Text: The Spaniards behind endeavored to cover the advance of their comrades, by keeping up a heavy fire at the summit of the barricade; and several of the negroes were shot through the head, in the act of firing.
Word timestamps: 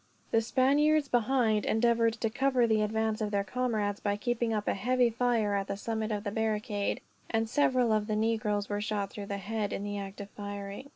The 0.31 0.41
Spaniards 0.41 1.07
behind 1.07 1.63
endeavored 1.63 2.13
to 2.13 2.29
cover 2.31 2.65
the 2.65 2.81
advance 2.81 3.21
of 3.21 3.29
their 3.29 3.43
comrades, 3.43 3.99
by 3.99 4.17
keeping 4.17 4.51
up 4.51 4.67
a 4.67 4.73
heavy 4.73 5.11
fire 5.11 5.53
at 5.53 5.67
the 5.67 5.77
summit 5.77 6.11
of 6.11 6.23
the 6.23 6.31
barricade; 6.31 7.01
and 7.29 7.47
several 7.47 7.91
of 7.91 8.07
the 8.07 8.15
negroes 8.15 8.67
were 8.67 8.81
shot 8.81 9.11
through 9.11 9.27
the 9.27 9.37
head, 9.37 9.71
in 9.71 9.83
the 9.83 9.99
act 9.99 10.19
of 10.19 10.31
firing. 10.31 10.89